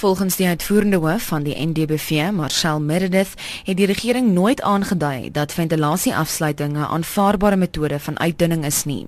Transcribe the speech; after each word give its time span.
Volgens 0.00 0.36
die 0.36 0.46
uitvoerende 0.46 0.96
hoof 0.96 1.26
van 1.28 1.42
die 1.42 1.66
NDBV, 1.66 2.30
Marcel 2.32 2.80
Meredith, 2.80 3.34
het 3.64 3.76
die 3.76 3.86
regering 3.86 4.30
nooit 4.32 4.62
aangedui 4.62 5.30
dat 5.30 5.52
ventilasieafsluiting 5.52 6.72
'n 6.72 6.88
aanvaarbare 6.96 7.56
metode 7.56 7.98
van 8.00 8.18
uitdunning 8.18 8.64
is 8.64 8.84
nie. 8.84 9.06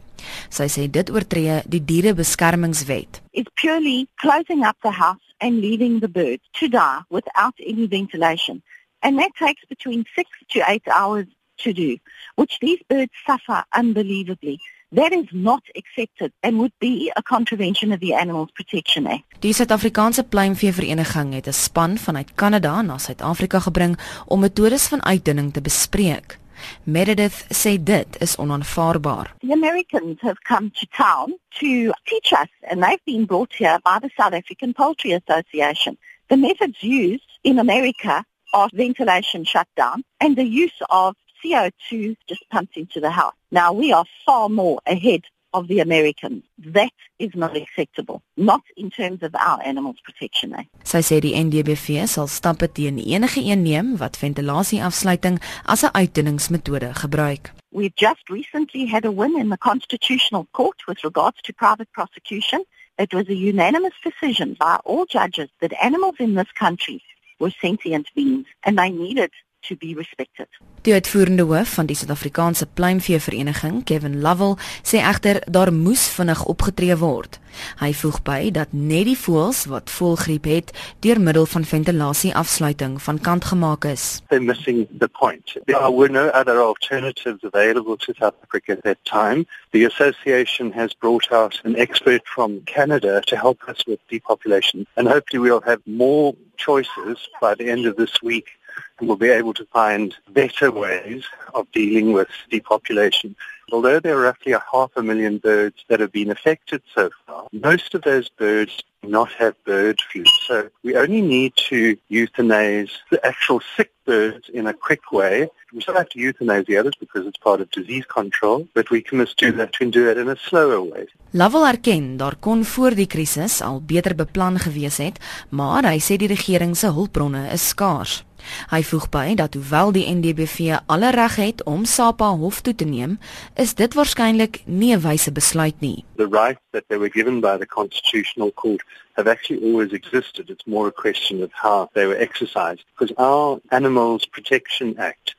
Sy 0.49 0.67
sê 0.69 0.91
dit 0.91 1.11
oortree 1.11 1.63
die 1.67 1.85
dierebeskermingswet. 1.85 3.23
It's 3.31 3.51
purely 3.55 4.07
closing 4.15 4.67
up 4.67 4.77
the 4.81 4.91
house 4.91 5.35
and 5.39 5.53
leaving 5.53 6.01
the 6.01 6.11
birds 6.11 6.49
to 6.51 6.69
die 6.69 7.01
without 7.09 7.57
any 7.67 7.87
ventilation. 7.89 8.63
And 8.99 9.19
that 9.19 9.33
takes 9.35 9.65
between 9.69 10.05
6 10.15 10.29
to 10.47 10.61
8 10.61 10.87
hours 10.87 11.27
to 11.55 11.73
do, 11.73 11.97
which 12.35 12.59
these 12.59 12.83
birds 12.87 13.17
suffer 13.25 13.65
unbelievably. 13.71 14.61
That 14.95 15.13
is 15.13 15.29
not 15.31 15.63
accepted 15.75 16.33
and 16.41 16.59
would 16.59 16.75
be 16.79 17.11
a 17.17 17.23
contravention 17.23 17.93
of 17.93 18.01
the 18.01 18.15
Animals 18.15 18.51
Protection 18.53 19.07
Act. 19.07 19.25
Die 19.41 19.53
Suid-Afrikaanse 19.53 20.23
Pluimvee 20.29 20.73
Vereniging 20.73 21.33
het 21.33 21.47
'n 21.47 21.53
span 21.53 21.99
vanuit 21.99 22.35
Kanada 22.35 22.83
na 22.83 22.99
Suid-Afrika 22.99 23.59
gebring 23.59 23.99
om 24.27 24.41
metodes 24.41 24.87
van 24.87 25.05
uitdunning 25.05 25.53
te 25.53 25.61
bespreek. 25.61 26.39
Meredith 26.85 27.47
sê 27.49 27.83
dit 27.83 28.21
is 28.21 28.37
onaanvaarbaar. 28.37 29.35
The 29.39 29.53
Americans 29.53 30.21
have 30.21 30.41
come 30.43 30.71
to 30.71 30.87
town 30.91 31.39
to 31.49 31.93
teach 32.05 32.33
us 32.33 32.51
and 32.61 32.83
they've 32.83 33.05
been 33.05 33.25
brought 33.27 33.55
here 33.57 33.79
by 33.83 33.99
the 34.01 34.11
South 34.17 34.35
African 34.35 34.73
Poultry 34.73 35.13
Association. 35.13 35.99
The 36.27 36.37
methods 36.37 36.81
used 36.81 37.39
in 37.41 37.59
America 37.59 38.25
are 38.51 38.69
ventilation 38.75 39.45
shutdown 39.45 40.05
and 40.17 40.37
the 40.37 40.49
use 40.65 40.79
of 40.89 41.15
CO2 41.43 42.17
just 42.29 42.49
pumped 42.51 42.77
into 42.77 43.01
the 43.01 43.11
house. 43.11 43.35
Now 43.51 43.73
we 43.73 43.93
are 43.93 44.05
far 44.25 44.49
more 44.49 44.81
ahead 44.87 45.23
of 45.53 45.69
the 45.69 45.81
Americans. 45.81 46.45
That 46.59 46.93
is 47.19 47.31
not 47.35 47.57
acceptable, 47.57 48.23
not 48.37 48.63
in 48.77 48.91
terms 48.91 49.23
of 49.23 49.35
our 49.35 49.63
Animals 49.63 49.97
Protection 50.03 50.55
Act. 50.55 50.69
Sy 50.85 51.03
sê 51.05 51.21
die 51.21 51.35
NDBV 51.39 52.07
sal 52.09 52.29
stappe 52.29 52.69
teen 52.73 52.99
enige 52.99 53.43
een 53.45 53.63
neem 53.63 53.97
wat 54.01 54.19
ventilasieafsluiting 54.19 55.41
as 55.65 55.85
'n 55.85 55.93
uitdunningsmetode 55.93 56.95
gebruik. 56.95 57.53
We've 57.71 57.97
just 57.97 58.29
recently 58.29 58.87
had 58.87 59.05
a 59.05 59.13
win 59.13 59.39
in 59.39 59.49
the 59.49 59.59
Constitutional 59.59 60.47
Court 60.51 60.87
with 60.87 61.05
regards 61.05 61.41
to 61.43 61.53
private 61.53 61.91
prosecution. 61.93 62.65
It 62.97 63.13
was 63.13 63.29
a 63.29 63.35
unanimous 63.35 63.97
decision 64.03 64.55
by 64.59 64.77
all 64.85 65.05
judges 65.07 65.49
that 65.59 65.73
animals 65.83 66.17
in 66.19 66.35
this 66.35 66.53
country 66.53 67.03
were 67.39 67.51
sentient 67.51 68.09
beings 68.15 68.47
and 68.63 68.79
they 68.79 68.91
needed 68.91 69.31
to 69.69 69.77
be 69.77 69.95
respected. 69.97 70.49
Die 70.83 70.93
uitvoerende 70.93 71.43
hoof 71.43 71.75
van 71.77 71.87
die 71.87 71.97
Suid-Afrikaanse 71.97 72.67
Pluimvee 72.67 73.21
Vereniging, 73.21 73.85
Kevin 73.85 74.21
Lovell, 74.21 74.57
sê 74.83 74.99
egter 74.99 75.39
daar 75.47 75.73
moes 75.73 76.09
vinnig 76.11 76.45
opgetree 76.51 76.97
word. 76.99 77.39
Hy 77.79 77.93
voeg 77.95 78.19
by 78.27 78.39
dat 78.57 78.73
net 78.73 79.07
die 79.07 79.19
voëls 79.19 79.65
wat 79.71 79.93
voëlgriep 79.93 80.49
het, 80.51 80.73
deur 81.05 81.21
middel 81.21 81.47
van 81.47 81.67
ventilasieafsluiting 81.69 82.97
van 83.03 83.21
kant 83.21 83.47
gemaak 83.53 83.87
is. 83.93 84.07
They're 84.29 84.43
missing 84.43 84.89
the 84.99 85.09
point. 85.09 85.57
There 85.67 85.93
were 85.93 86.11
no 86.11 86.27
other 86.35 86.59
alternatives 86.59 87.45
available 87.45 87.97
to 87.99 88.15
South 88.19 88.35
Africa 88.43 88.73
at 88.73 88.83
that 88.83 88.99
time. 89.05 89.47
The 89.71 89.85
association 89.87 90.73
has 90.73 90.95
brought 90.95 91.31
out 91.31 91.61
an 91.65 91.77
expert 91.77 92.27
from 92.27 92.63
Canada 92.65 93.21
to 93.27 93.37
help 93.37 93.63
us 93.69 93.87
with 93.87 94.01
depopulation 94.09 94.87
and 94.97 95.07
hopefully 95.09 95.39
we'll 95.39 95.61
have 95.61 95.81
more 95.87 96.35
choices 96.57 97.29
by 97.41 97.55
the 97.55 97.71
end 97.71 97.87
of 97.87 97.97
this 97.97 98.23
week 98.23 98.59
and 98.99 99.09
we'll 99.09 99.17
be 99.17 99.31
able 99.31 99.55
to 99.55 99.67
find 99.67 100.15
better 100.31 100.71
ways 100.71 101.25
of 101.55 101.71
dealing 101.73 102.13
with 102.13 102.29
depopulation. 102.51 103.35
Although 103.73 104.01
there 104.01 104.19
are 104.19 104.23
roughly 104.23 104.53
a 104.53 104.63
half 104.71 104.91
a 104.97 105.03
million 105.03 105.39
birds 105.39 105.85
that 105.89 106.01
have 106.01 106.13
been 106.13 106.31
affected 106.31 106.83
so 106.95 107.11
far, 107.27 107.47
most 107.53 107.95
of 107.95 108.03
those 108.03 108.29
birds 108.29 108.83
do 109.03 109.09
not 109.09 109.33
have 109.33 109.55
bird 109.65 110.01
flu. 110.11 110.25
So 110.47 110.69
we 110.83 110.95
only 110.97 111.23
need 111.23 111.55
to 111.71 111.97
euthanize 112.11 112.91
the 113.11 113.25
actual 113.25 113.61
sick 113.77 113.91
birds 114.05 114.49
in 114.49 114.67
a 114.67 114.75
quick 114.75 115.11
way. 115.11 115.49
We 115.73 115.81
still 115.81 115.95
have 115.95 116.11
to 116.11 116.19
euthanize 116.19 116.67
the 116.67 116.77
others 116.77 116.95
because 117.01 117.27
it's 117.27 117.39
part 117.39 117.61
of 117.61 117.71
disease 117.71 118.05
control, 118.05 118.69
but 118.75 118.91
we 118.91 119.01
can 119.01 119.19
just 119.21 119.39
do 119.39 119.53
that 119.53 119.75
and 119.81 119.93
do 119.93 120.09
it 120.11 120.19
in 120.19 120.29
a 120.29 120.37
slower 120.37 120.83
way. 120.83 121.07
Lovell 121.31 121.67
erken 121.67 122.17
daar 122.17 122.37
kon 122.37 122.65
voor 122.65 122.95
die 122.95 123.07
krisis 123.07 123.61
al 123.61 123.81
beter 123.81 124.15
beplan 124.15 124.59
gewees 124.59 124.99
het, 125.01 125.17
maar 125.49 125.89
hy 125.89 125.97
sê 125.97 126.19
die 126.21 126.29
regering 126.29 126.77
se 126.77 126.93
hulpbronne 126.93 127.47
is 127.55 127.69
skaars. 127.73 128.21
Hy 128.71 128.83
voeg 128.83 129.09
by 129.11 129.35
dat 129.35 129.55
hoewel 129.55 129.93
die 129.93 130.07
NDBV 130.15 130.79
alle 130.87 131.11
reg 131.11 131.37
het 131.37 131.63
om 131.65 131.85
SAPA 131.85 132.29
hof 132.37 132.61
toe 132.61 132.75
te 132.75 132.85
neem, 132.85 133.19
is 133.55 133.75
dit 133.75 133.95
waarskynlik 133.95 134.63
nie 134.67 134.95
'n 134.97 135.01
wyse 135.01 135.33
besluit 135.33 135.81
nie. 135.81 136.05
The 136.17 136.29
rights 136.29 136.65
that 136.71 136.85
they 136.89 136.99
were 136.99 137.11
given 137.11 137.41
by 137.41 137.57
the 137.57 137.67
Constitutional 137.67 138.53
Court 138.53 138.83
have 139.13 139.31
actually 139.31 139.61
always 139.65 139.93
existed. 139.93 140.51
It's 140.51 140.67
more 140.67 140.89
a 140.89 140.93
question 140.93 141.43
of 141.43 141.51
how 141.53 141.89
they 141.93 142.07
were 142.07 142.19
exercised. 142.19 142.85
Because 142.93 143.15
our 143.17 143.61
Animals 143.71 144.27
Protection 144.27 144.99
Act, 144.99 145.35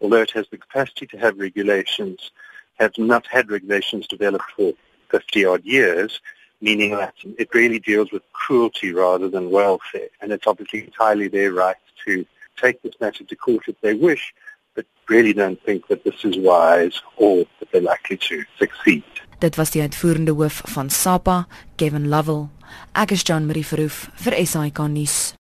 although 0.00 0.22
it 0.22 0.30
has 0.32 0.46
the 0.50 0.58
capacity 0.58 1.06
to 1.06 1.18
have 1.18 1.38
regulations, 1.38 2.30
has 2.78 2.90
not 2.96 3.26
had 3.26 3.50
regulations 3.50 4.06
developed 4.06 4.50
for 4.56 4.72
50 5.10 5.44
odd 5.44 5.64
years, 5.64 6.20
meaning 6.60 6.92
that 6.96 7.14
it 7.38 7.48
really 7.54 7.78
deals 7.78 8.10
with 8.12 8.22
cruelty 8.32 8.92
rather 8.92 9.28
than 9.28 9.50
welfare. 9.50 10.08
And 10.20 10.32
it's 10.32 10.46
obviously 10.46 10.84
entirely 10.84 11.28
their 11.28 11.52
right 11.52 11.76
to 12.06 12.24
take 12.60 12.82
this 12.82 12.94
matter 13.00 13.24
to 13.24 13.36
court 13.36 13.64
if 13.68 13.76
they 13.80 13.94
wish, 13.94 14.34
but 14.74 14.86
really 15.08 15.32
don't 15.32 15.60
think 15.64 15.86
that 15.88 16.04
this 16.04 16.24
is 16.24 16.36
wise 16.36 17.02
or 17.16 17.44
that 17.58 17.72
they're 17.72 17.80
likely 17.82 18.16
to 18.16 18.44
succeed. 18.58 19.04
Dit 19.38 19.56
was 19.56 19.70
die 19.70 19.82
uitvoerende 19.82 20.34
hoof 20.34 20.62
van 20.66 20.90
SAPA, 20.90 21.46
Kevin 21.76 22.08
Lovell. 22.08 22.48
Ek 22.92 23.10
is 23.10 23.22
John 23.22 23.46
Marie 23.46 23.66
Verhoef 23.66 24.08
vir 24.14 24.34
SAK 24.46 24.88
nuus. 24.90 25.34